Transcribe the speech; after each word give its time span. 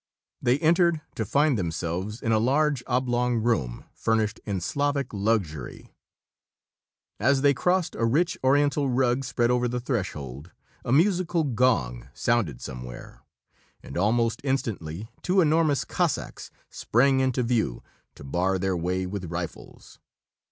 They 0.41 0.57
entered, 0.57 0.99
to 1.13 1.25
find 1.25 1.59
themselves 1.59 2.23
in 2.23 2.31
a 2.31 2.39
large 2.39 2.81
oblong 2.87 3.35
room 3.37 3.85
furnished 3.93 4.39
in 4.47 4.59
Slavic 4.59 5.13
luxury. 5.13 5.93
As 7.19 7.41
they 7.43 7.53
crossed 7.53 7.93
a 7.93 8.03
rich 8.03 8.35
Oriental 8.43 8.89
rug 8.89 9.23
spread 9.25 9.51
over 9.51 9.67
the 9.67 9.79
threshold, 9.79 10.49
a 10.83 10.91
musical 10.91 11.43
gong 11.43 12.07
sounded 12.15 12.61
somewhere, 12.61 13.21
and 13.83 13.95
almost 13.95 14.41
instantly 14.43 15.07
two 15.21 15.39
enormous 15.39 15.85
Cossacks 15.85 16.49
sprang 16.71 17.19
into 17.19 17.43
view, 17.43 17.83
to 18.15 18.23
bar 18.23 18.57
their 18.57 18.75
way 18.75 19.05
with 19.05 19.25
rifles. 19.25 19.99